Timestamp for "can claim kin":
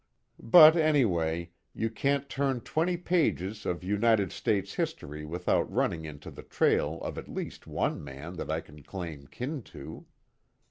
8.61-9.61